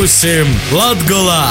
Būsim 0.00 0.48
Latgolā! 0.72 1.42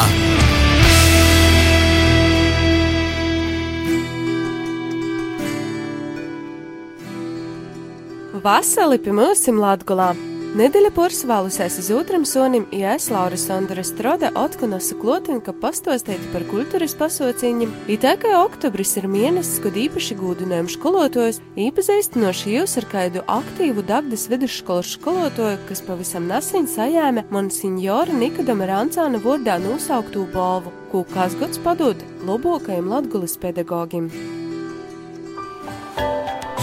Vasarī 8.42 8.98
pie 9.06 9.14
mums 9.14 9.46
Latgolā! 9.54 10.10
Nedēļa 10.50 10.90
porcelānusies 10.96 11.76
uz 11.78 11.88
otram 11.94 12.24
sonim, 12.26 12.64
ja 12.74 12.96
es 12.98 13.06
Laura 13.14 13.38
Sondra 13.38 13.84
Strode 13.86 14.32
atkonosu 14.34 14.96
klotin, 14.98 15.44
ka 15.46 15.54
pastostēt 15.54 16.24
par 16.34 16.42
kultūras 16.50 16.96
pasauciņiem, 16.98 17.76
it 17.86 18.02
tā 18.02 18.16
kā 18.18 18.32
oktobris 18.40 18.96
ir 18.98 19.06
mēnesis, 19.14 19.60
kad 19.62 19.78
īpaši 19.78 20.18
gūdinājam 20.18 20.72
skolotojus, 20.74 21.38
īpazīstinoši 21.54 22.56
jūs 22.56 22.74
ar 22.82 22.90
kādu 22.90 23.24
aktīvu 23.30 23.86
Dagdas 23.86 24.26
vidusskolas 24.32 24.96
skolotoju, 24.98 25.62
kas 25.70 25.86
pavisam 25.86 26.26
nesen 26.32 26.66
sajēma 26.66 27.28
monsinjora 27.30 28.18
Nikodama 28.18 28.72
Rancāna 28.74 29.22
vārdā 29.22 29.62
nosauktu 29.62 30.26
balvu, 30.34 30.74
ko 30.90 31.06
kāds 31.14 31.38
gads 31.38 31.62
padod 31.62 32.02
labākajiem 32.26 32.90
latgulis 32.90 33.38
pedagogiem. 33.38 34.10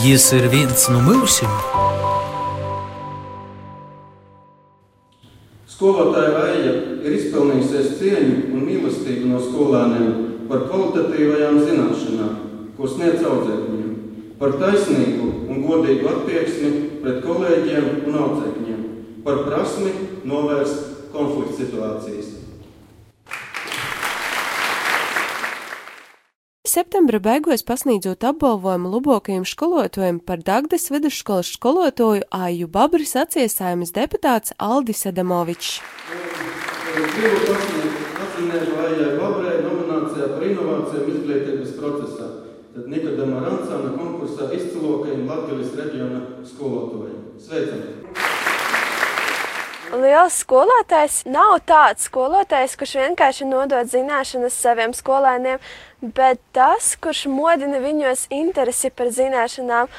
Jis 0.02 0.32
ir 0.34 0.50
viens 0.50 0.90
no 0.90 1.06
mūsim! 1.06 2.15
Skolotāja 5.76 6.38
Aija 6.40 6.70
ir 7.04 7.14
izpelnījusies 7.18 7.98
cieņu 7.98 8.36
un 8.56 8.62
mīlestību 8.64 9.26
no 9.28 9.42
skolēniem 9.44 10.06
par 10.48 10.62
kvalitatīvajām 10.70 11.58
zināšanām, 11.66 12.30
ko 12.78 12.88
sniedz 12.88 13.20
audzēkņiem, 13.28 13.90
par 14.40 14.56
taisnīgu 14.62 15.26
un 15.52 15.60
godīgu 15.66 16.08
attieksmi 16.14 16.70
pret 17.02 17.20
kolēģiem 17.26 17.90
un 18.08 18.16
audzēkņiem, 18.22 18.80
par 19.26 19.42
prasmi 19.44 19.92
novērst 20.24 21.12
konflikta 21.12 21.58
situācijas. 21.58 22.25
Septembra 26.76 27.16
beigās 27.24 27.62
pasniedzot 27.64 28.20
apbalvojumu 28.28 28.90
labākajiem 28.92 29.46
skolotājiem 29.48 30.18
par 30.28 30.42
Dagdas 30.44 30.90
vidusskolas 30.92 31.54
skolotāju 31.56 32.26
Aiju 32.36 32.68
Babri 32.74 33.06
sacīsājums 33.08 33.94
deputāts 33.96 34.52
Aldis 34.60 35.06
Adamovičs. 35.08 35.78
Atzīmēt 38.26 38.68
Aijai 38.82 39.08
Babrai 39.16 39.56
nominācijā 39.64 40.28
par 40.34 40.44
inovācijām 40.50 41.08
izglītības 41.14 41.72
procesā. 41.80 42.28
Tad 42.76 42.92
Nikodama 42.92 43.40
Rancāna 43.46 43.96
konkursā 43.96 44.52
izcilākajiem 44.60 45.24
Latvijas 45.32 45.72
reģiona 45.80 46.20
skolotājiem. 46.52 47.24
Sveicam! 47.40 48.25
Liels 49.94 50.40
skolotājs 50.42 51.20
nav 51.30 51.60
tāds 51.68 52.08
skolotājs, 52.08 52.74
kurš 52.78 52.96
vienkārši 52.98 53.46
nodod 53.46 53.86
zināšanas 53.86 54.56
saviem 54.58 54.90
skolēniem, 54.96 55.60
bet 56.02 56.40
tas, 56.56 56.96
kurš 56.98 57.26
modina 57.30 57.78
viņos 57.84 58.26
interesi 58.34 58.90
par 58.90 59.12
zināšanām 59.14 59.90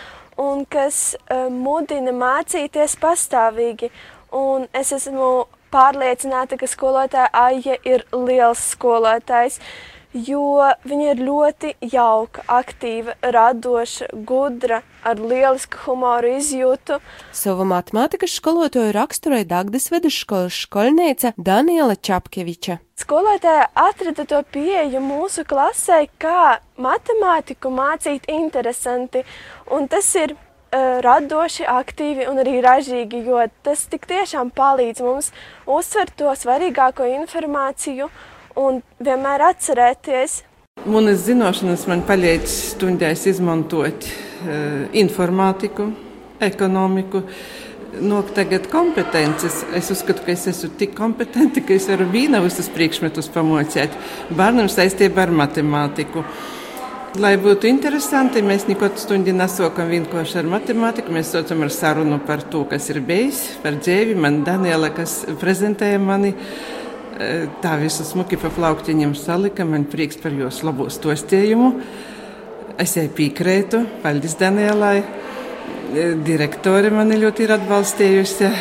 un 0.44 0.66
kas 0.68 1.16
uh, 1.16 1.48
mudina 1.48 2.12
mācīties 2.12 2.98
pastāvīgi. 3.00 3.88
Un 4.36 4.68
es 4.76 4.92
esmu 4.92 5.48
pārliecināta, 5.72 6.60
ka 6.60 6.68
skolotāja 6.68 7.32
Aija 7.32 7.80
ir 7.88 8.04
liels 8.12 8.74
skolotājs, 8.74 9.62
jo 10.26 10.66
viņa 10.88 11.12
ir 11.14 11.22
ļoti 11.28 11.74
jauka, 11.92 12.44
aktīva, 12.50 13.16
radoša, 13.22 14.10
gudra, 14.28 14.82
ar 15.06 15.20
lielisku 15.22 15.80
humoru 15.86 16.34
izjūtu. 16.38 17.00
Savu 17.36 17.68
matemātikas 17.68 18.36
skolotāju 18.40 18.96
raksturoja 18.96 19.48
Dagdas 19.48 19.90
vidusskolas 19.94 20.58
skolniece 20.66 21.34
Daniela 21.38 21.96
Čapkeviča. 21.96 22.80
Skolotāja 22.98 23.68
atrada 23.78 24.26
to 24.26 24.42
pieeju 24.54 25.04
mūsu 25.04 25.46
klasē, 25.48 26.08
kā 26.18 26.58
matemātiku 26.82 27.70
mācīt 27.74 28.26
interesanti, 28.32 29.22
un 29.72 29.86
tas 29.92 30.10
ir 30.18 30.34
uh, 30.34 30.98
radoši, 31.06 31.68
aktīvi 31.70 32.26
un 32.32 32.42
arī 32.42 32.58
ražīgi, 32.66 33.22
jo 33.30 33.44
tas 33.64 33.86
tik 33.92 34.10
tiešām 34.10 34.50
palīdz 34.56 35.06
mums 35.06 35.30
uzsvert 35.70 36.18
to 36.18 36.34
svarīgāko 36.34 37.06
informāciju 37.20 38.10
un 38.58 38.82
vienmēr 39.04 39.44
atcerēties. 39.52 40.42
Manas 40.88 41.24
zināšanas 41.26 41.88
man 41.90 42.04
palīdz 42.08 42.52
stundēs 42.74 43.26
izmantot 43.32 44.06
uh, 44.08 44.86
informātiku, 44.98 45.92
ekonomiku. 46.44 47.24
Nok 47.98 48.30
tagad 48.36 48.68
kompetences. 48.70 49.64
Es 49.74 49.88
uzskatu, 49.90 50.22
ka 50.26 50.34
es 50.36 50.44
esmu 50.52 50.70
tik 50.78 50.92
kompetenti, 50.98 51.64
ka 51.66 51.74
es 51.74 51.88
varu 51.90 52.06
vīna 52.12 52.44
visus 52.44 52.68
priekšmetus 52.70 53.32
pamocēt. 53.34 53.96
Bērnam 54.38 54.70
saistībā 54.70 55.24
ar 55.26 55.34
matemātiku. 55.34 56.22
Lai 57.18 57.34
būtu 57.42 57.66
interesanti, 57.66 58.44
mēs 58.46 58.68
neko 58.68 58.92
stundi 59.02 59.34
nesokam 59.34 59.90
vienkārši 59.90 60.42
ar 60.44 60.50
matemātiku. 60.52 61.16
Mēs 61.16 61.32
saucam 61.34 61.64
ar 61.66 61.74
sarunu 61.74 62.20
par 62.28 62.44
to, 62.52 62.66
kas 62.70 62.92
ir 62.94 63.00
bijis, 63.08 63.40
par 63.64 63.80
dzēvi. 63.80 64.14
Man 64.20 64.44
Daniela, 64.46 64.92
kas 64.94 65.24
prezentēja 65.42 65.98
mani, 66.04 66.36
tā 67.64 67.78
visu 67.82 68.06
smuki 68.06 68.38
pa 68.40 68.52
plauktiņiem 68.54 69.16
salika. 69.18 69.66
Man 69.66 69.88
prieks 69.90 70.20
par 70.22 70.36
jos 70.36 70.62
labo 70.66 70.90
stostējumu. 70.94 71.72
Es 72.78 72.94
jai 72.98 73.08
piekrētu. 73.10 73.84
Paldies 74.04 74.38
Danielai. 74.38 75.02
Direktore 76.28 76.92
mani 76.92 77.18
ļoti 77.22 77.46
ir 77.46 77.56
atbalstījusi. 77.56 78.52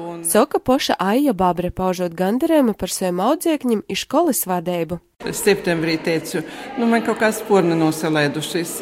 Un... 0.00 0.24
Soka 0.26 0.58
poša 0.58 0.96
Aija 1.00 1.32
Babre 1.36 1.70
paužot 1.70 2.16
gandarējumu 2.18 2.74
par 2.76 2.92
saviem 2.92 3.22
audziekņiem 3.24 3.84
iz 3.88 4.02
skolas 4.04 4.42
vadību. 4.50 4.98
Septembrī 5.24 5.94
teicu, 6.04 6.42
nu 6.76 6.88
man 6.90 7.04
kaut 7.06 7.22
kā 7.22 7.30
sporni 7.32 7.78
nosalaidušies. 7.78 8.74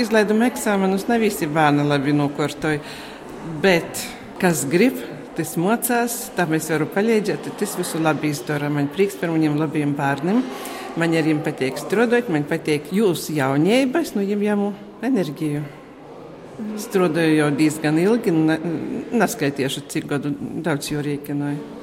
Izlaiduma 0.00 0.48
eksāmenus 0.48 1.08
ne 1.10 1.18
visi 1.20 1.50
bērni 1.50 1.84
labi 1.84 2.14
nokortoja, 2.16 2.80
bet 3.60 4.06
kas 4.40 4.62
grib, 4.70 4.96
tas 5.36 5.56
mocās, 5.60 6.16
tā 6.36 6.46
mēs 6.50 6.70
varam 6.72 6.90
palīdzēt, 6.94 7.50
tas 7.60 7.74
visu 7.78 8.00
labi 8.02 8.30
izdara. 8.34 8.70
Man 8.72 8.90
prieks 8.92 9.18
par 9.20 9.32
viņiem 9.34 9.58
labiem 9.60 9.94
bērniem. 9.98 10.44
Man 10.98 11.12
arī 11.14 11.36
patīk 11.44 11.78
strādāt, 11.78 12.30
man 12.32 12.46
patīk 12.50 12.90
jūsu 12.94 13.36
jaunības, 13.36 14.14
nu 14.16 14.24
viņiem 14.24 14.46
jāmu 14.48 14.70
enerģiju. 15.06 15.62
Strādāju 16.80 17.36
jau 17.38 17.50
diezgan 17.56 17.98
ilgi, 18.02 18.32
neskaitīšu, 19.14 19.84
cik 19.88 20.08
gadu 20.10 20.34
daudz 20.64 20.90
jau 20.90 21.04
rīkināju. 21.04 21.78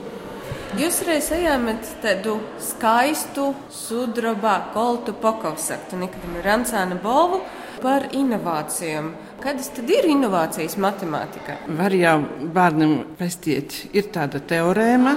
Jūs 0.77 0.99
reiz 1.07 1.31
ejat 1.33 1.87
tādu 2.03 2.35
skaistu, 2.61 3.53
sudraba, 3.73 4.59
koltu 4.75 5.15
pakovsaktu, 5.15 5.97
nekad 6.03 6.27
ir 6.27 6.43
Rancāna 6.45 6.99
balvu 7.01 7.39
par 7.81 8.07
inovācijām. 8.15 9.11
Kādas 9.41 9.69
tad 9.75 9.89
ir 9.93 10.07
inovācijas 10.09 10.77
matemātikā? 10.81 11.59
Var 11.77 11.95
jau 11.97 12.15
bērnam 12.53 12.95
pestiet, 13.19 13.75
ir 13.93 14.09
tāda 14.13 14.41
teorēma, 14.43 15.13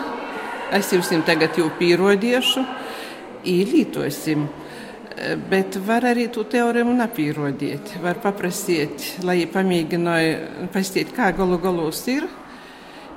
es 0.77 0.91
jums 0.93 1.13
tagad 1.27 1.57
jau 1.59 1.71
pierodiešu, 1.79 2.65
īlītosim. 3.49 4.49
Bet 5.51 5.77
var 5.85 6.07
arī 6.09 6.29
to 6.33 6.47
teorēmu 6.49 6.95
nepīrodiet. 6.97 7.97
Var 8.01 8.21
paprasīt, 8.23 9.17
lai 9.27 9.43
pamēģinātu 9.51 10.71
pastīt, 10.73 11.11
kā 11.17 11.33
galu 11.37 11.59
galos 11.61 12.07
ir. 12.09 12.29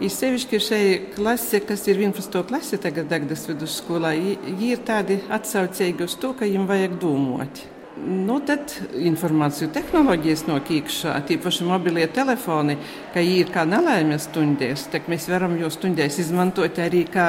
Ir 0.03 0.09
sevišķi 0.11 0.59
šai 0.59 0.85
klase, 1.13 1.61
kas 1.63 1.85
ir 1.87 2.01
11. 2.01 2.41
klase 2.49 2.79
tagad 2.81 3.11
Dagdas 3.11 3.45
vidusskolā, 3.47 4.15
viņi 4.17 4.71
ir 4.73 4.81
tādi 4.83 5.19
atsaucīgi 5.31 6.03
uz 6.07 6.17
to, 6.19 6.33
ka 6.33 6.49
viņiem 6.49 6.65
vajag 6.67 6.97
domāt. 6.99 7.61
Nu, 7.93 8.39
tad 8.41 8.71
informāciju 8.97 9.67
tehnoloģijas 9.69 10.47
no 10.47 10.55
kīkšā, 10.66 11.11
tīpaši 11.29 11.66
mobilie 11.67 12.07
telefoni, 12.09 12.73
ka 13.13 13.22
ir 13.22 13.51
kā 13.53 13.67
nelaimes 13.69 14.25
stundēs, 14.31 14.87
tad 14.90 15.05
mēs 15.11 15.28
varam 15.29 15.53
jau 15.61 15.69
stundēs 15.69 16.17
izmantot 16.23 16.79
arī 16.81 17.03
kā 17.13 17.28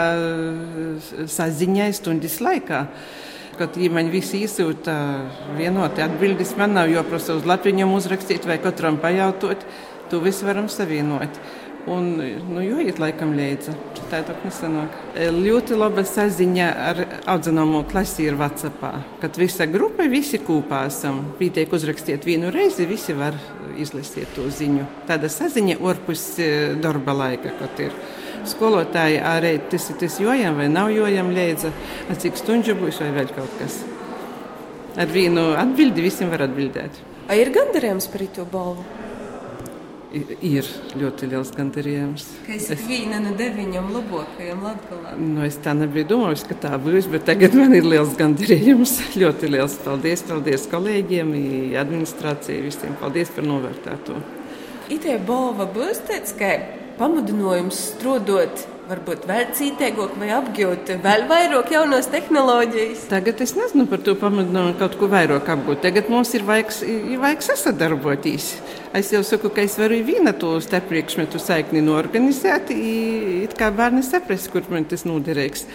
saziņai 1.28 1.90
stundas 1.98 2.38
laikā. 2.40 2.80
Kad 3.58 3.76
viņi 3.76 4.08
visi 4.10 4.40
izsūta 4.46 4.96
vienoti 5.58 6.02
atbildes, 6.02 6.56
man 6.58 6.72
nav 6.80 6.88
jāprasa 6.90 7.36
uz 7.36 7.44
lapiņiem 7.46 7.92
uzrakstīt 7.94 8.48
vai 8.48 8.56
katram 8.62 8.96
pajautot, 9.02 9.68
to 10.08 10.24
visu 10.24 10.48
varam 10.48 10.72
savienot. 10.72 11.36
Un, 11.86 12.14
nu, 12.48 12.62
jo 12.64 12.78
iet 12.80 12.96
laikam 13.00 13.34
līdzi. 13.36 13.74
Tā 14.08 14.22
ir 14.22 14.38
nesanāk. 14.40 14.94
Ļoti 15.36 15.76
laba 15.76 16.04
saziņa 16.08 16.68
ar 16.88 17.00
audzināmo 17.34 17.82
klasi 17.90 18.24
ir 18.24 18.38
WhatsApp. 18.40 18.86
Kad 19.20 19.36
visa 19.36 19.66
grupa, 19.68 20.06
visi 20.08 20.40
kopā 20.40 20.86
esam. 20.88 21.20
Pītiek 21.36 21.72
uzrakstiet 21.76 22.24
vienu 22.24 22.52
reizi, 22.54 22.88
visi 22.88 23.16
var 23.16 23.36
izlasīt 23.80 24.32
to 24.36 24.48
ziņu. 24.48 24.86
Tāda 25.10 25.28
saziņa 25.28 25.76
orpus 25.84 26.24
darba 26.80 27.16
laika, 27.20 27.52
kad 27.60 27.84
ir. 27.84 27.92
Skolotāji 28.48 29.20
arī 29.24 29.54
tas 29.72 29.88
ir 29.92 30.00
tas 30.00 30.18
jojam 30.20 30.56
vai 30.60 30.68
nav 30.72 30.90
jojam 30.92 31.32
līdzi, 31.36 31.72
cik 32.20 32.40
stundžu 32.40 32.76
būs 32.80 33.00
vai 33.04 33.12
vēl 33.20 33.32
kaut 33.36 33.60
kas. 33.60 33.80
Ar 35.00 35.08
vienu 35.12 35.50
atbildi 35.58 36.04
visiem 36.04 36.32
var 36.32 36.44
atbildēt. 36.48 37.00
Vai 37.28 37.40
ir 37.40 37.52
gandarījums 37.52 38.08
par 38.12 38.28
to 38.36 38.44
balvu? 38.48 39.03
Ir 40.14 40.68
ļoti 40.98 41.28
liels 41.30 41.50
gandarījums. 41.54 42.26
Kas 42.46 42.68
ir 42.74 42.82
viena 42.86 43.20
no 43.22 43.32
deviņām 43.38 43.90
labākajām 43.94 44.62
Latvijā? 44.64 45.14
Nu, 45.20 45.42
es 45.46 45.58
tā 45.64 45.74
nebiju 45.76 46.08
domājis, 46.12 46.44
ka 46.48 46.58
tā 46.66 46.74
būs, 46.82 47.08
bet 47.12 47.26
tagad 47.28 47.56
man 47.58 47.74
ir 47.76 47.86
liels 47.88 48.14
gandarījums. 48.18 48.96
ļoti 49.20 49.50
liels 49.54 49.78
paldies, 49.84 50.24
paldies 50.28 50.68
kolēģiem, 50.72 51.34
administrācijai, 51.82 52.62
visiem. 52.66 52.94
Paldies 53.00 53.32
par 53.34 53.48
novērtēto. 53.48 54.20
Itē 54.94 55.18
balva 55.26 55.66
būs 55.74 56.02
tāds, 56.08 56.34
ka 56.36 56.54
pamudinājums 57.00 57.80
strādāt 57.94 58.66
varbūt 58.88 59.24
vēl 59.28 59.50
cītīgāk 59.56 60.14
vai 60.20 60.28
apgūt 60.36 60.92
vēl 61.04 61.26
vairāk 61.30 61.72
jaunas 61.72 62.08
tehnoloģijas? 62.12 63.06
Tagad 63.10 63.40
es 63.44 63.54
nezinu 63.56 63.86
par 63.90 64.02
to 64.04 64.14
pamudinājumu 64.20 64.76
kaut 64.80 64.96
ko 65.00 65.08
vairāk 65.12 65.48
apgūt. 65.54 65.82
Tagad 65.84 66.10
mums 66.12 66.34
ir 66.36 66.44
vajag, 66.46 66.74
vajag 67.22 67.44
sadarboties. 67.48 68.50
Es 68.94 69.10
jau 69.14 69.24
saku, 69.26 69.50
ka 69.54 69.64
es 69.64 69.78
varu 69.80 69.98
viena 70.06 70.34
to 70.36 70.52
starppriekšmetu 70.62 71.40
saikni 71.42 71.82
norganizēt, 71.84 72.70
it 72.74 73.56
kā 73.58 73.72
bērni 73.74 74.04
saprast, 74.06 74.52
kur 74.52 74.66
man 74.70 74.86
tas 74.90 75.06
noderīgs. 75.08 75.66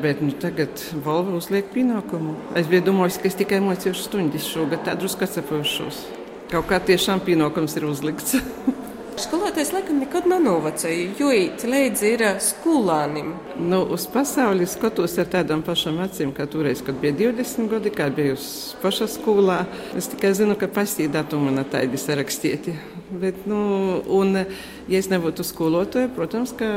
Bet 0.00 0.22
nu, 0.24 0.32
tagad 0.40 0.80
Volvo 1.04 1.36
uzliek 1.36 1.68
pienākumu. 1.74 2.32
Es 2.56 2.70
biju 2.70 2.86
domājis, 2.88 3.20
ka 3.20 3.28
es 3.28 3.36
tikai 3.36 3.60
mocīšu 3.60 4.08
stundas 4.08 4.48
šogad, 4.48 4.86
tā 4.88 4.96
drusku 4.96 5.28
atsapošos. 5.28 6.00
Kaut 6.48 6.70
kā 6.70 6.80
tiešām 6.80 7.20
pienākums 7.26 7.76
ir 7.76 7.90
uzlikts. 7.90 8.40
Skolotājs 9.16 9.70
laikam 9.72 9.96
nekad 10.02 10.26
nav 10.28 10.42
novacējis, 10.44 11.14
jo 11.16 11.30
it 11.32 11.62
līdzi 11.64 12.08
ir 12.12 12.24
skolānim. 12.44 13.30
Nu, 13.56 13.78
uz 13.96 14.04
pasauli 14.12 14.66
skatos 14.68 15.14
ar 15.22 15.30
tādām 15.32 15.62
pašām 15.64 16.02
acīm, 16.04 16.34
kā 16.36 16.44
toreiz, 16.52 16.82
kad 16.84 16.98
bija 17.00 17.14
20 17.22 17.70
gadi, 17.72 17.92
kā 17.96 18.10
biju 18.12 18.36
pašā 18.82 19.08
skolā. 19.08 19.62
Es 19.96 20.10
tikai 20.12 20.34
zinu, 20.36 20.58
ka 20.60 20.68
pasī 20.68 21.08
datumi 21.08 21.54
man 21.56 21.64
tādi 21.72 21.96
sarakstīti. 22.02 22.76
Bet, 23.22 23.46
nu, 23.48 24.02
un, 24.18 24.42
ja 24.84 25.00
es 25.00 25.08
nebūtu 25.08 25.48
skolotāja, 25.48 26.12
protams, 26.12 26.52
ka 26.60 26.68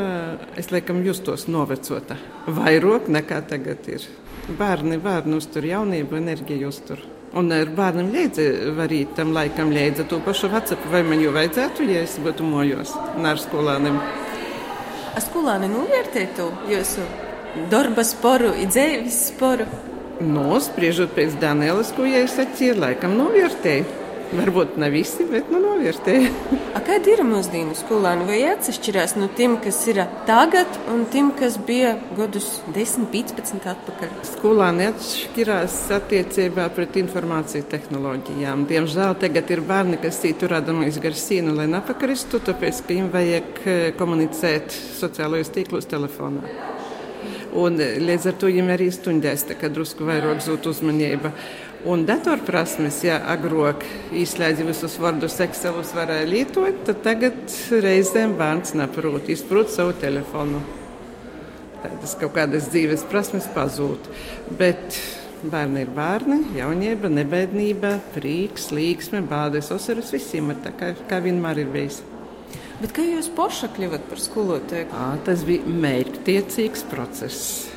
es 0.56 0.72
laikam 0.72 1.04
justos 1.04 1.50
novecota. 1.52 2.16
Vairāk 2.48 3.12
nekā 3.12 3.44
tagad 3.52 3.92
ir. 3.92 4.08
Bērni, 4.56 4.96
bērni 5.04 5.36
uztur 5.44 5.68
jaunību, 5.68 6.24
enerģiju 6.24 6.72
uztur. 6.72 7.04
Un 7.38 7.52
ar 7.54 7.70
bērnam 7.78 8.10
var 8.74 8.88
arī 8.88 9.04
tam 9.16 9.36
laikam 9.36 9.70
līdzi 9.70 10.08
to 10.10 10.18
pašu 10.26 10.50
vacapu, 10.50 10.90
vai 10.90 11.04
man 11.06 11.22
jau 11.22 11.34
vajadzētu, 11.36 11.86
ja 11.86 12.02
es 12.02 12.18
būtu 12.18 12.48
mojos 12.48 12.96
ar 13.22 13.38
skolāniem. 13.38 14.00
A 15.14 15.22
skolāni 15.22 15.70
novērtētu 15.70 16.48
jūsu 16.72 17.06
darba 17.70 18.06
sporu, 18.08 18.56
dzīves 18.58 19.22
sporu? 19.30 19.70
Nu, 20.20 20.58
spriežot 20.60 21.14
pēc 21.16 21.38
Danielas, 21.40 21.94
ko 21.96 22.08
ja 22.10 22.26
es 22.26 22.36
atcīru, 22.42 22.82
laikam 22.82 23.14
novērtēju. 23.20 23.99
Varbūt 24.30 24.76
ne 24.78 24.92
visi, 24.94 25.26
bet 25.26 25.48
nu 25.50 25.58
novērtēju. 25.64 26.58
Kāda 26.90 27.10
ir 27.10 27.22
mūsdienu 27.26 27.74
skolāni? 27.78 28.28
Vai 28.28 28.38
atšķirās 28.52 29.16
no 29.18 29.26
tiem, 29.38 29.56
kas 29.62 29.80
ir 29.90 30.04
tagad, 30.28 30.76
un 30.94 31.04
tiem, 31.10 31.32
kas 31.38 31.58
bija 31.66 31.96
gadus 32.18 32.48
10, 32.76 33.08
15 33.10 33.66
atpakaļ? 33.74 34.12
Skolāni 34.30 34.86
atšķirās 34.92 35.78
attiecībā 35.98 36.68
pret 36.78 37.00
informāciju 37.02 37.66
tehnoloģijām. 37.72 38.68
Diemžēl 38.70 39.18
tagad 39.22 39.54
ir 39.54 39.64
bērni, 39.66 39.98
kas 40.02 40.22
turēdamies 40.22 41.02
gar 41.02 41.18
sīnu, 41.18 41.56
lai 41.58 41.66
nepakristu, 41.72 42.42
tāpēc, 42.46 42.84
ka 42.84 42.94
viņiem 42.94 43.10
vajag 43.16 43.64
eh, 43.66 43.80
komunicēt 43.98 44.78
sociālajos 45.00 45.54
tīklos 45.58 45.90
telefonā. 45.90 46.46
Un 47.58 47.82
eh, 47.82 47.98
līdz 47.98 48.30
ar 48.30 48.38
to 48.38 48.50
viņiem 48.50 48.70
arī 48.76 48.92
stundēs 48.94 49.48
drusku 49.50 50.06
vairāk 50.06 50.46
zūd 50.46 50.70
uzmanība. 50.70 51.34
Un 51.88 52.02
datorprasmes, 52.04 52.98
ja 53.08 53.22
agrāk 53.32 53.86
izslēdza 54.12 54.66
visus 54.68 54.98
vārdus, 55.00 55.38
Excelus 55.40 55.94
varēja 55.96 56.26
lietot, 56.28 56.82
tad 56.90 57.00
tagad 57.06 57.54
reizēm 57.72 58.34
bērns 58.40 58.76
neprot 58.76 59.32
izprot 59.32 59.72
savu 59.72 59.96
telefonu. 60.02 60.60
Tādas 61.80 62.18
kaut 62.20 62.36
kādas 62.36 62.68
dzīves 62.74 63.08
prasmes 63.08 63.48
pazūd. 63.56 64.12
Bet 64.60 65.00
bērni 65.48 65.86
ir 65.86 65.96
bērni, 65.96 66.42
jaunība, 66.60 67.08
nebēdnība, 67.16 67.96
prīks, 68.12 68.74
līksme, 68.76 69.24
bādes, 69.32 69.72
osaras 69.72 70.12
visiem 70.12 70.52
ir 70.52 70.60
tā, 70.66 70.76
kā, 70.76 70.92
kā 71.08 71.24
vienmēr 71.24 71.64
ir 71.64 71.72
bijis. 71.72 72.04
Bet 72.82 72.92
kā 72.96 73.08
jūs 73.08 73.32
paša 73.36 73.72
kļuvat 73.78 74.12
par 74.12 74.20
skolotāju? 74.20 74.92
À, 74.92 75.14
tas 75.24 75.48
bija 75.48 75.64
mērķtiecīgs 75.64 76.84
process. 76.92 77.70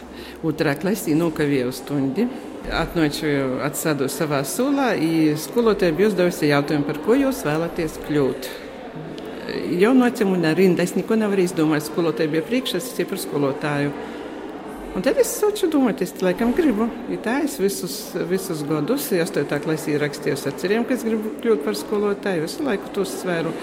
Otrā 0.42 0.74
klasē 0.74 1.14
nokavēju 1.14 1.70
stundu. 1.78 2.26
Atnoču 2.70 3.26
atsēdu 3.66 4.06
savā 4.12 4.42
sulā, 4.46 4.92
un 4.94 5.34
skolotāja 5.40 5.94
bija 5.96 6.12
uzdevusi 6.12 6.50
jautājumu, 6.52 6.86
par 6.86 7.00
ko 7.02 7.16
jūs 7.18 7.42
vēlaties 7.46 7.98
kļūt. 8.06 8.50
Jau 9.80 9.90
un 9.98 10.46
rinda, 10.54 10.84
es 10.86 10.94
neko 10.94 11.18
nevaru 11.18 11.42
izdomāt. 11.42 11.82
Skolotāja 11.88 12.30
bija 12.30 12.44
priekšā, 12.46 12.78
es 12.78 12.92
esmu 12.92 13.08
par 13.10 13.20
skolotāju. 13.24 13.92
Un 14.92 15.04
tad 15.04 15.18
es 15.18 15.30
sāku 15.40 15.70
domāt, 15.72 16.02
es 16.04 16.12
laikam 16.20 16.52
gribu. 16.54 16.86
Ja 17.10 17.18
tā 17.24 17.38
es 17.46 17.56
visus, 17.60 18.12
visus 18.28 18.62
gadus, 18.68 19.08
8. 19.10 19.48
klasē 19.64 19.96
rakstīju 19.98 20.36
ar 20.36 20.58
ceriem, 20.60 20.84
ka 20.84 20.94
es 20.94 21.04
gribu 21.06 21.32
kļūt 21.42 21.64
par 21.64 21.78
skolotāju. 21.80 22.44
Visu 22.46 22.66
laiku 22.68 22.92
to 22.94 23.06
svēru. 23.08 23.54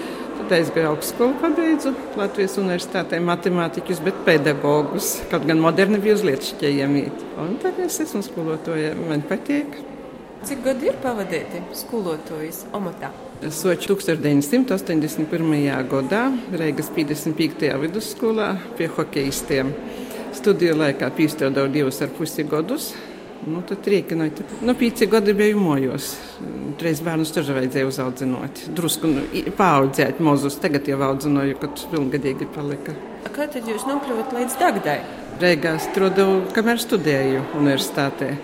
Tad 0.48 0.56
es 0.56 0.70
gāju 0.74 0.88
augstskolu, 0.94 1.34
pabeidzu 1.42 1.92
Latvijas 2.18 2.56
universitātē 2.58 3.20
matemātiķus, 3.22 4.00
bet 4.02 4.22
pedagogus. 4.26 5.12
Kaut 5.30 5.44
gan 5.46 5.60
moderni 5.62 6.00
bija 6.02 6.16
uz 6.16 6.24
lietišķējiem. 6.26 6.96
Un 7.44 7.56
tagad 7.62 7.86
es 7.86 8.00
esmu 8.06 8.22
skolotāja. 8.26 8.94
Man 9.08 9.22
patīk. 9.28 9.76
Cik 10.48 10.62
gadi 10.64 10.88
ir 10.88 10.96
pavadīti 11.02 11.60
skolotājas 11.76 12.62
amatā? 12.76 13.12
Soču 13.52 13.94
1981. 14.00 15.28
gadā 15.92 16.22
Reigas 16.56 16.88
55. 16.96 17.68
vidusskolā 17.84 18.54
pie 18.78 18.88
hokeistiem. 18.96 19.74
Studiju 20.40 20.78
laikā 20.80 21.12
pīstrādāju 21.16 21.74
divus 21.76 22.00
ar 22.00 22.10
pusi 22.16 22.48
gadus. 22.48 22.94
Nu, 23.48 23.62
tad 23.64 23.86
rīkinoja. 23.88 24.44
Nu, 24.60 24.74
pīci 24.76 25.06
gadi 25.08 25.32
bija 25.36 25.56
mojos. 25.56 26.12
Reiz 26.80 27.00
bērnus 27.04 27.32
tur 27.32 27.46
vajadzēja 27.56 27.88
uzaudzināt. 27.88 28.66
Drusku 28.76 29.08
nu, 29.08 29.22
paaudzēt 29.56 30.20
mozus. 30.20 30.58
Tagad 30.60 30.88
jau 30.90 30.98
audzināju, 31.08 31.56
kad 31.62 31.86
pilngadīgi 31.92 32.50
palika. 32.52 32.96
Kā 33.32 33.48
tad 33.48 33.68
jūs 33.68 33.86
nokļuvāt 33.88 34.36
līdz 34.36 34.58
Dagdai? 34.60 34.98
Reigā 35.40 35.78
strādāju, 35.80 36.42
kamēr 36.52 36.82
studēju 36.82 37.46
universitātē. 37.56 38.34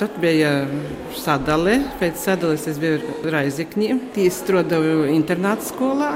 Tad 0.00 0.16
bija 0.20 0.54
sadale. 1.16 1.78
Pēc 2.00 2.24
sadales 2.24 2.64
es 2.70 2.80
biju 2.80 3.28
Raizekņī. 3.32 3.92
Tīs 4.16 4.40
strādāju 4.40 5.04
internāta 5.12 5.68
skolā. 5.68 6.14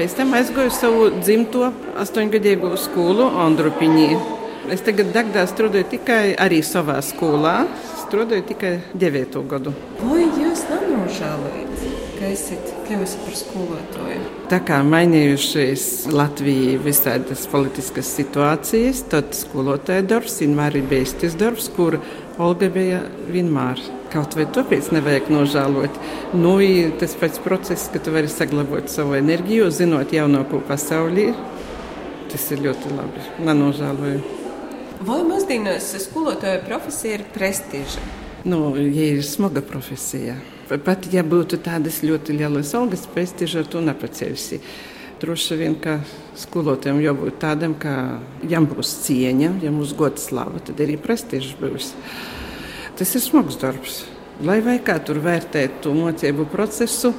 Pēc 0.00 0.16
tam 0.16 0.36
aizgāju 0.36 0.72
savu 0.72 1.08
dzimto 1.20 1.68
astoņgadīgo 2.00 2.72
skolu 2.80 3.28
Andrupiņī. 3.44 4.39
Es 4.70 4.84
tagad 4.86 5.08
Dagdā 5.10 5.42
strādāju 5.50 5.88
tikai 5.96 6.36
arī 6.38 6.60
savā 6.62 7.00
skolā. 7.02 7.64
Strādāju 8.04 8.44
tikai 8.52 8.76
9. 8.94 9.40
gadu. 9.50 9.72
Vai 9.98 10.22
jūs 10.22 10.62
nenožēlojat, 10.68 11.82
ka 12.20 12.28
esat 12.28 12.70
kļuvusi 12.86 13.18
par 13.24 13.38
skolotāju? 13.40 14.20
Tā 14.52 14.60
kā 14.68 14.78
mainījušies 14.86 15.86
Latvijā 16.14 16.78
visādas 16.86 17.42
politiskas 17.50 18.14
situācijas, 18.14 19.02
tad 19.10 19.34
skolotāja 19.34 20.06
darbs 20.06 20.38
vienmēr 20.44 20.78
ir 20.78 20.86
bijis 20.92 21.16
tas 21.18 21.34
darbs, 21.40 21.66
kur 21.74 21.98
Olga 22.38 22.70
bija 22.70 23.02
vienmēr. 23.26 23.82
Kaut 24.14 24.38
vai 24.38 24.46
tāpēc 24.54 24.92
nevajag 24.94 25.32
nožēlot. 25.34 26.02
Nu, 26.38 26.54
tas 27.02 27.18
pats 27.18 27.42
process, 27.42 27.90
ka 27.90 27.98
tu 27.98 28.14
vari 28.14 28.30
saglabāt 28.30 28.90
savu 28.90 29.18
enerģiju, 29.18 29.70
zinot 29.74 30.14
jaunāko 30.14 30.62
pasaulī, 30.70 31.32
tas 32.30 32.52
ir 32.54 32.68
ļoti 32.68 32.94
labi. 32.94 33.32
Nenožēloju. 33.42 34.39
Vai 35.00 35.22
mūsdienās 35.24 35.94
skolotāja 36.02 36.58
profesija 36.60 37.16
ir 37.16 37.22
prestiža? 37.32 38.02
Nu, 38.44 38.74
ja 38.76 39.06
ir 39.14 39.22
smaga 39.24 39.62
profesija. 39.64 40.34
Pat 40.68 41.06
ja 41.08 41.22
būtu 41.24 41.56
tādas 41.64 42.02
ļoti 42.04 42.36
lielas 42.36 42.74
algas, 42.76 43.06
prestiža 43.08 43.62
to 43.72 43.80
nepacelsi. 43.80 44.58
Droši 45.22 45.56
vien, 45.56 45.78
ka 45.80 46.02
skolotājiem 46.36 47.00
jābūt 47.00 47.40
tādam, 47.40 47.78
ka 47.80 48.20
jām 48.44 48.68
būs 48.68 48.92
cieņa, 49.06 49.54
ja 49.64 49.72
mums 49.72 49.96
gods 49.96 50.28
slava, 50.28 50.60
tad 50.68 50.84
arī 50.84 50.98
prestižs 51.00 51.56
būs. 51.56 51.94
Tas 53.00 53.16
ir 53.16 53.24
smags 53.24 53.56
darbs. 53.60 54.02
Lai 54.44 54.60
vai 54.64 54.78
kā 54.84 54.98
tur 55.00 55.22
vērtētu 55.24 55.80
to 55.84 55.96
mocību 55.96 56.44
procesu, 56.52 57.14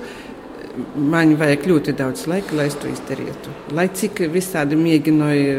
man 0.95 1.35
vajag 1.39 1.67
ļoti 1.69 1.95
daudz 1.97 2.25
laika, 2.31 2.55
lai 2.57 2.67
es 2.69 2.77
to 2.79 2.89
izdarītu. 2.91 3.53
Lai 3.75 3.87
cik 3.95 4.23
visādi 4.33 4.77
mēģināju, 4.79 5.57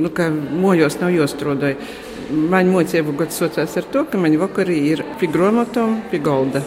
nu, 0.00 0.10
ka 0.14 0.30
mojos 0.30 0.98
nav 1.02 1.14
jāstrādāja. 1.14 1.78
Man 2.30 2.70
mocību 2.70 3.16
gads 3.18 3.40
sociās 3.42 3.76
ar 3.78 3.88
to, 3.90 4.04
ka 4.10 4.18
man 4.20 4.36
vakarī 4.38 4.76
ir 4.92 5.04
pie 5.20 5.30
grāmatām, 5.30 5.98
pie 6.10 6.22
golda. 6.22 6.62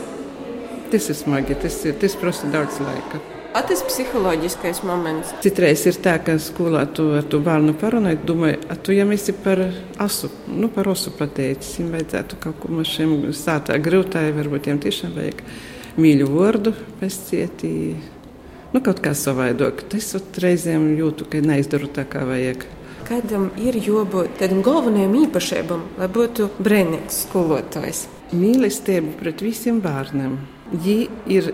Tas 0.91 1.07
ir 1.09 1.17
smagi, 1.17 1.55
tas, 1.61 1.79
tas 2.01 2.17
prasa 2.19 2.49
daudz 2.53 2.81
laika. 2.83 3.21
A 3.53 3.61
tas 3.61 3.83
psiholoģiskais 3.85 4.79
moments. 4.81 5.29
Citreiz 5.45 5.83
ir 5.85 5.99
tā, 6.01 6.15
ka 6.25 6.39
skolā 6.41 6.87
tu 6.89 7.11
ar 7.13 7.27
to 7.29 7.37
bērnu 7.43 7.75
parunāji, 7.77 8.17
domāji, 8.25 8.57
a 8.65 8.77
tu 8.81 8.95
jau 8.95 9.05
esi 9.13 9.35
par 9.43 9.61
asu, 10.01 10.31
nu 10.49 10.71
par 10.73 10.89
osu 10.89 11.13
pateicis, 11.13 11.75
viņam 11.77 11.93
vajadzētu 11.93 12.39
kaut 12.41 12.57
ko 12.63 12.71
mašiem 12.79 13.13
sātā 13.37 13.77
grūtāji, 13.77 14.33
varbūt 14.39 14.71
viņam 14.71 14.81
tiešām 14.87 15.13
vajag 15.19 15.45
mīļu 15.97 16.29
vārdu, 16.31 16.73
pēc 16.99 17.17
cietī. 17.29 17.73
nu, 18.73 18.81
kaut 18.81 19.01
kā 19.03 19.13
savādāk. 19.13 19.83
Es 19.93 20.15
reizēm 20.41 20.95
jūtu, 20.97 21.27
ka 21.29 21.41
neizdaru 21.41 21.87
tā, 21.93 22.05
kā 22.09 22.25
vajag. 22.25 22.65
Kādam 23.03 23.49
ir 23.59 23.75
jābūt 23.75 24.39
tādam 24.39 24.61
galvenajam 24.63 25.13
īpašībam, 25.25 25.81
lai 25.99 26.07
būtu 26.07 26.47
brīvnieks 26.63 27.25
skolotājs? 27.27 28.07
Mīlestība 28.31 29.11
pret 29.19 29.43
visiem 29.43 29.81
bērniem. 29.83 30.37
Viņi 30.71 31.09
ir 31.35 31.51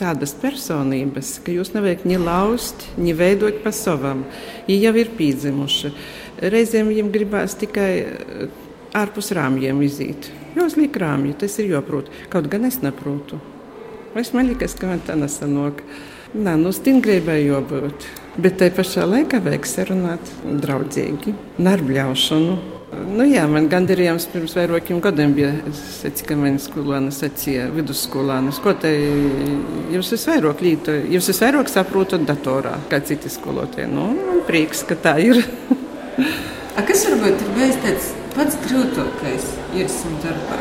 tādas 0.00 0.32
personības, 0.38 1.34
ka 1.44 1.52
jūs 1.52 1.74
nevajag 1.74 2.06
ni 2.08 2.16
laust, 2.22 2.86
ni 2.96 3.12
veidot 3.18 3.60
pa 3.64 3.74
savam. 3.74 4.24
Viņi 4.68 4.78
jau 4.86 4.94
ir 5.02 5.10
piedzimuši. 5.18 5.92
Reizēm 6.54 6.88
viņiem 6.88 7.10
gribās 7.12 7.58
tikai 7.60 7.90
ārpus 8.96 9.32
rāmjiem 9.36 9.82
iziet. 9.84 10.30
Jūs 10.56 10.78
liek 10.78 10.96
rāmji, 11.00 11.36
tas 11.42 11.58
ir 11.58 11.74
jāprot. 11.74 12.12
Kaut 12.32 12.48
gan 12.52 12.68
es 12.68 12.80
neprotu. 12.84 13.40
Liekas, 14.12 14.74
ka 14.76 14.90
man 14.90 15.00
tā 15.06 15.14
nesanāk. 15.16 15.80
Nē, 16.32 16.56
nu 16.60 16.72
stingrībai 16.72 17.42
jābūt. 17.46 18.04
Bet 18.40 18.58
tai 18.60 18.68
pašā 18.72 19.04
laikā 19.08 19.40
vajag 19.44 19.66
sarunāt 19.68 20.30
draudzīgi, 20.44 21.34
narbļaušanu. 21.60 22.54
Nu, 23.12 23.24
jā, 23.24 23.46
man 23.48 23.70
gandarījums 23.72 24.26
pirms 24.32 24.52
vairākiem 24.56 25.00
gadiem 25.04 25.32
bija. 25.36 25.52
Teicu, 26.02 26.26
ka 26.28 26.36
man 26.36 26.58
skolāna 26.60 27.12
sacīja 27.12 27.70
vidusskolānas, 27.72 28.60
ko 28.64 28.74
te 28.76 28.90
jūs 29.92 30.12
visvairāk 30.12 30.60
lītojat, 30.64 31.06
jūs 31.12 31.30
visvairāk 31.32 31.72
saprotat 31.72 32.26
datorā, 32.28 32.74
kā 32.92 33.00
citi 33.04 33.32
skolotāji. 33.32 33.88
Nu, 33.92 34.10
man 34.16 34.42
prieks, 34.48 34.84
ka 34.88 34.96
tā 34.96 35.16
ir. 35.24 35.40
A 36.76 36.84
kas 36.88 37.04
varbūt 37.08 37.40
ir 37.44 37.54
bijis 37.56 37.80
tāds 37.84 38.12
pats 38.32 38.60
grūtākais 38.64 39.48
iesim 39.76 40.20
darbā? 40.24 40.60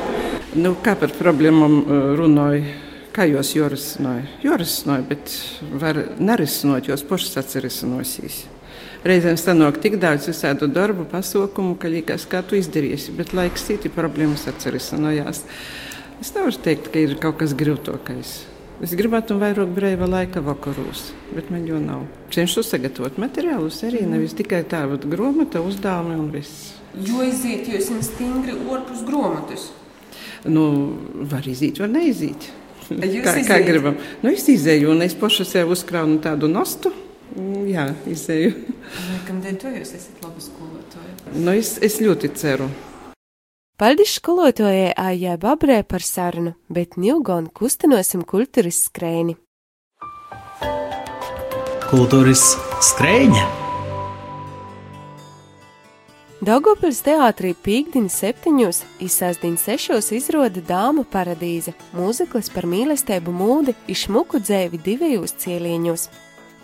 Nu, 0.60 0.76
kā 0.84 0.96
par 1.00 1.12
problēmām 1.20 1.78
uh, 1.82 2.08
runāju? 2.20 2.91
Kā 3.12 3.26
jūs 3.28 3.50
jūrasināja? 3.58 4.24
Jūrasināja, 4.40 5.04
bet 5.10 5.34
var 5.82 5.98
nerisinot, 6.16 6.86
jūs 6.88 7.02
pašas 7.10 7.42
atcerisinosies. 7.42 8.46
Reizēm 9.04 9.36
sanāk 9.36 9.82
tik 9.84 9.98
daudz 10.00 10.30
visādu 10.30 10.70
darbu, 10.72 11.04
pasaukumu, 11.12 11.74
ka 11.82 11.92
liekas, 11.92 12.24
kā 12.32 12.40
tu 12.46 12.56
izdarīsi, 12.56 13.12
bet 13.18 13.34
laiks 13.36 13.66
citi 13.68 13.92
problēmas 13.92 14.46
atcerisinājās. 14.48 15.42
Es 16.24 16.32
nevaru 16.38 16.62
teikt, 16.64 16.88
ka 16.94 17.04
ir 17.04 17.18
kaut 17.20 17.42
kas 17.42 17.58
grūtākais. 17.58 18.32
Es 18.82 18.96
gribētu 18.96 19.36
vairāk 19.42 19.76
brīva 19.76 20.08
laika 20.08 20.40
vakaros, 20.46 21.10
bet 21.36 21.52
man 21.52 21.68
jau 21.68 21.82
nav. 21.84 22.08
Cenšos 22.32 22.72
sagatavot 22.72 23.20
materiālus 23.20 23.82
arī, 23.90 24.06
nevis 24.08 24.38
tikai 24.40 24.64
tādu 24.72 25.12
grāmatu, 25.12 25.66
uzdevumi 25.68 26.16
un 26.16 26.32
viss. 26.32 26.72
Jo 26.96 27.28
iziet 27.28 27.68
jūs 27.68 27.92
stingri 28.08 28.56
ārpus 28.56 29.04
grāmatas? 29.04 29.68
Nu, 30.48 30.64
var 31.28 31.46
iziet, 31.46 31.84
var 31.84 31.92
neiziet. 31.92 32.48
Kā, 33.00 33.34
kā 33.34 33.38
iziet? 33.40 33.66
gribam. 33.68 33.98
Nu, 34.24 34.32
es 34.34 34.48
izēju, 34.52 34.92
un 34.92 35.02
es 35.06 35.16
pašu 35.18 35.46
sev 35.48 35.72
uzkrāju 35.72 36.20
tādu 36.24 36.50
nostu. 36.52 36.92
Mm, 37.38 37.68
Jā, 37.72 37.86
izēju. 38.12 38.52
Laikam, 39.08 39.38
dēļ 39.44 39.60
to 39.62 39.70
jūs 39.78 39.94
esat 39.96 40.24
labi 40.26 40.44
skolotāji. 40.44 41.14
Nu, 41.40 41.54
es, 41.56 41.78
es 41.80 42.02
ļoti 42.04 42.34
ceru. 42.36 42.68
Paldies 43.82 44.18
skolotājai 44.20 44.92
Aijai 45.00 45.38
Babrē 45.42 45.80
par 45.88 46.04
sarunu, 46.06 46.54
bet 46.70 47.00
Nilgon 47.02 47.48
kustinosim 47.50 48.22
kultūras 48.28 48.84
skrēni. 48.92 49.40
Kultūras 51.90 52.46
skrējņa. 52.92 53.61
Daugopils 56.42 57.04
teātrī 57.06 57.52
pīkdiņa 57.54 58.10
septiņos, 58.10 58.80
izsāsdiņa 59.06 59.60
sešos 59.62 60.08
izroda 60.18 60.64
dāmu 60.66 61.04
paradīze, 61.06 61.76
mūziklis 61.94 62.50
par 62.50 62.66
mīlestību 62.66 63.30
mūdi, 63.30 63.76
išmuku 63.94 64.42
dzēvi 64.42 64.80
divējos 64.82 65.36
cielīņos. 65.44 66.08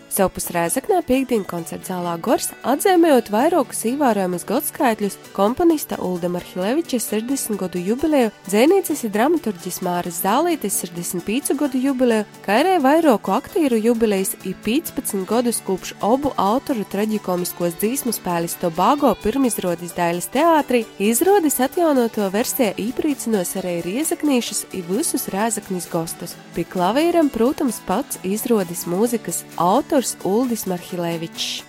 Savpus 0.08 0.48
Rēzaknē 0.54 1.02
piekdienu 1.04 1.44
koncerta 1.44 1.92
zālā 1.92 2.14
Gors 2.24 2.48
atzīmējot 2.66 3.28
vairākus 3.30 3.84
ievērojamus 3.90 4.46
gadsimtus 4.48 5.18
komponista 5.36 5.98
Ulda 6.00 6.30
Marhileviča 6.32 6.96
60 7.02 7.58
gadu 7.60 7.82
jubileju, 7.84 8.30
dzēnīces 8.48 9.04
ir 9.04 9.12
dramaturģis 9.12 9.80
Māras 9.84 10.22
Zālītes 10.24 10.78
65 10.80 11.52
gadu 11.60 11.82
jubileju, 11.82 12.24
kā 12.46 12.56
arī 12.62 12.78
vairāku 12.82 13.34
aktieru 13.36 13.76
jubilejas 13.76 14.32
ir 14.48 14.56
15 14.64 15.26
gadus 15.28 15.60
kopš 15.66 15.92
obu 16.00 16.32
autoru 16.40 16.86
traģikomiskos 16.88 17.76
dzīsmu 17.82 18.14
spēles 18.16 18.56
Tobago 18.62 19.12
pirmizrodas 19.22 19.92
Dailes 19.98 20.30
teātrī, 20.32 20.84
izrodas 20.98 21.60
atjaunoto 21.60 22.30
versiju 22.32 22.72
īprīcinos 22.88 23.54
arī 23.60 23.76
riezaknīšus 23.84 24.64
un 24.72 24.88
visus 24.88 25.28
rēzaknis 25.34 25.90
gostus. 25.92 26.34
Pie 26.56 26.64
klavīram, 26.64 27.28
protams, 27.30 27.82
pats 27.86 28.18
izrodas 28.24 28.86
mūzikas 28.88 29.44
autors 29.60 29.97
Uldis 30.24 30.66
Marhilevičs. 30.70 31.64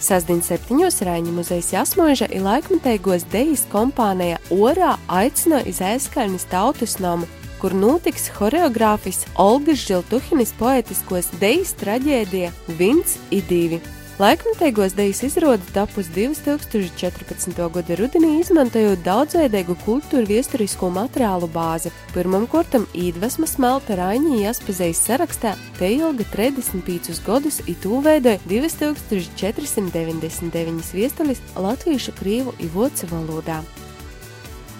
Sasdien 0.00 0.42
septiņos 0.44 1.00
Rāņu 1.04 1.32
muzeja 1.36 1.80
jasmoža 1.80 2.28
ir 2.32 2.44
laikmatīgos 2.44 3.24
dejas 3.32 3.64
kompānija 3.72 4.38
Orā 4.52 4.94
aicina 5.08 5.62
iz 5.66 5.80
Ēskalnis 5.84 6.44
tautas 6.50 6.98
namu, 7.00 7.28
kur 7.60 7.74
notiks 7.74 8.28
horeogrāfis 8.36 9.24
Olgas 9.40 9.84
Žiltuhinis 9.88 10.52
poetiskos 10.60 11.32
dejas 11.40 11.74
traģēdija 11.80 12.52
Vins 12.78 13.16
i 13.32 13.40
divi. 13.44 13.80
Laikmatīgos 14.16 14.94
dejas 14.96 15.18
izrāde 15.26 15.66
tapusi 15.76 16.08
2014. 16.16 17.58
gada 17.74 17.96
rudenī, 18.00 18.30
izmantojot 18.40 19.02
daudzveidīgu 19.04 19.76
kultūru 19.82 20.24
viesturisko 20.30 20.88
materiālu 20.88 21.44
bāzi. 21.52 21.92
Pirmkārt, 22.14 22.72
īdvesma 22.96 23.44
smelta 23.44 23.92
Raņī 24.00 24.40
jāspazējas 24.40 25.04
sarakstā, 25.10 25.52
te 25.76 25.92
ilga 25.98 26.24
35 26.32 27.20
gadus, 27.28 27.60
it 27.68 27.76
to 27.84 28.00
veidoja 28.00 28.40
2499 28.48 30.96
viestulis 30.96 31.44
latviešu, 31.52 32.16
krievu 32.16 32.56
un 32.56 32.72
vocu 32.72 33.04
valodā. 33.12 33.60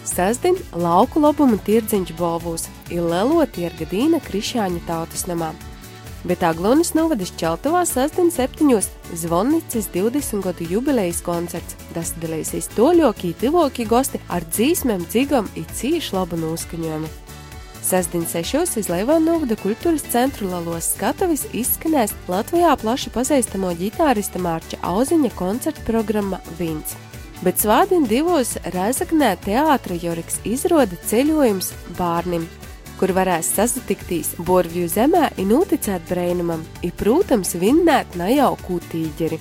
Sasdien 0.09 0.57
lauku 0.73 1.21
labumu 1.21 1.61
tirdziņš 1.61 2.17
Bovūs 2.17 2.73
ir 2.89 3.05
Lelo 3.05 3.45
tirga 3.53 3.85
Dīna 3.93 4.17
Krišāņa 4.25 4.81
tautas 4.89 5.29
namā. 5.29 5.53
Bet 6.27 6.43
Aglonas 6.43 6.91
novadas 6.97 7.31
Čeltavā 7.39 7.85
sasdien 7.87 8.33
septiņos 8.35 8.89
zvonnicis 9.15 9.87
20 9.95 10.43
gadu 10.43 10.67
jubilejas 10.67 11.21
koncerts. 11.23 11.77
Tas 11.95 12.11
dalīsies 12.19 12.67
toļokī, 12.75 13.31
tivokī 13.39 13.87
gosti 13.87 14.19
ar 14.27 14.43
dzīsmēm, 14.51 15.07
dzigam 15.07 15.47
un 15.47 15.69
cīšu 15.79 16.19
labu 16.19 16.41
noskaņojumu. 16.43 17.13
Sasdien 17.87 18.25
sešos 18.27 18.75
iz 18.81 18.89
Leivāna 18.91 19.37
novada 19.37 19.55
kultūras 19.61 20.03
centru 20.11 20.49
Lalos 20.51 20.89
skatuvis 20.97 21.45
izskanēs 21.55 22.17
Latvijā 22.27 22.75
plaši 22.83 23.13
pazīstamo 23.15 23.71
ģitārista 23.79 24.43
Mārča 24.43 24.81
Auziņa 24.83 25.31
koncerta 25.39 25.87
programma 25.87 26.43
Vins. 26.59 26.97
Bet 27.47 27.63
svādien 27.63 28.09
divos 28.11 28.57
Rezaknē 28.75 29.37
teātra 29.47 29.95
Joriks 30.03 30.41
izroda 30.43 30.99
ceļojums 31.07 31.71
bārnim, 31.95 32.49
kur 33.01 33.13
varēs 33.17 33.53
sasatiktīs 33.59 34.35
Borvju 34.39 34.89
zemē 34.93 35.31
un 35.43 35.53
uticēt 35.61 36.09
brēnumam, 36.11 36.65
ir, 36.83 36.97
protams, 36.97 37.55
vinnēt 37.61 38.19
najauku 38.19 38.81
tīģeri. 38.91 39.41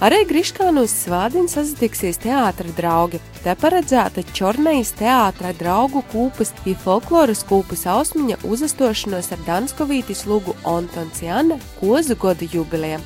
Arī 0.00 0.22
Griškānos 0.24 0.94
svādien 1.02 1.44
sasatiksies 1.52 2.16
teātra 2.22 2.72
draugi. 2.72 3.20
Te 3.44 3.52
paredzēta 3.52 4.24
Čornejas 4.32 4.94
teātra 4.96 5.52
draugu 5.60 6.00
kūpas 6.08 6.54
un 6.64 6.80
folkloras 6.86 7.44
kūpas 7.44 7.84
ausmiņa 7.98 8.40
uzastošanos 8.48 9.28
ar 9.36 9.44
Danskovītis 9.44 10.24
lūgu 10.24 10.56
Antons 10.64 11.20
Jana 11.20 11.60
kozu 11.82 12.16
godu 12.16 12.48
jubilejam. 12.48 13.04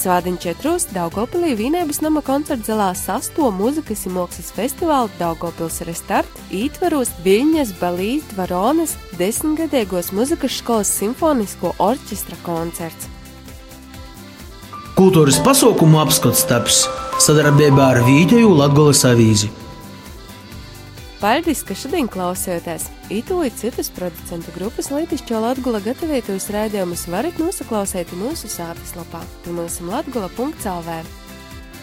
Svādiņ 0.00 0.36
četros 0.40 0.86
Daugopilī 0.94 1.50
Vīnēbas 1.58 1.98
nama 2.00 2.22
koncerta 2.24 2.70
zalā 2.70 2.86
sasto 2.96 3.50
mūzikas 3.52 4.06
un 4.08 4.14
mākslas 4.16 4.48
festivālu 4.56 5.10
Daugopils 5.18 5.82
Restart 5.84 6.38
ītveros 6.56 7.10
Viļņas 7.20 7.74
Balīs 7.76 8.24
Dvaronas 8.30 8.94
desmitgadīgos 9.20 10.08
muzikas 10.16 10.56
skolas 10.62 10.88
simfonisko 11.02 11.74
orķestra 11.84 12.40
koncerts. 12.46 13.10
Kultūras 14.96 15.36
pasaukumu 15.44 16.00
apskats 16.00 16.46
taps 16.48 16.86
sadarbībā 17.20 17.92
ar 17.92 18.00
Vīģeju 18.08 18.56
Latgoles 18.56 19.04
avīzi. 19.04 19.52
Paldies, 21.20 21.60
ka 21.68 21.74
šodien 21.76 22.06
klausījāties! 22.08 22.86
Itūlīt 23.12 23.58
citas 23.60 23.90
producentu 23.92 24.54
grupas 24.54 24.86
Latvijas 24.88 25.20
Latvijas 25.28 25.82
gatavotos 25.84 26.46
raidījumus 26.48 27.02
varat 27.12 27.36
nosaklausīt 27.36 28.14
mūsu 28.16 28.48
sātaslapā, 28.48 29.20
mūsu 29.52 29.84
latgola.clv. 29.90 30.96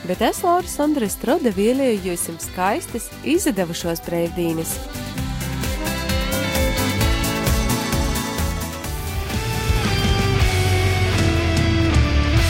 Bet 0.09 0.25
es, 0.25 0.41
Laura 0.41 0.65
Sandra 0.65 1.05
Strode, 1.05 1.53
vēlēju 1.53 2.01
jums 2.07 2.49
skaistas, 2.49 3.11
izdevušos 3.21 4.01
brīvdienas! 4.09 4.73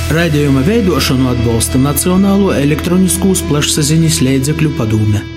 Raidījuma 0.07 0.63
veidošanu 0.63 1.33
atbalsta 1.35 1.83
Nacionālo 1.83 2.55
elektroniskos 2.55 3.43
plašsaziņas 3.51 4.23
līdzekļu 4.23 4.77
padome. 4.79 5.27